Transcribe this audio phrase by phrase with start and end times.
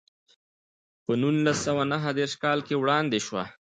[1.03, 3.43] په نولس سوه نهه دېرش کال کې وړاندې شوه.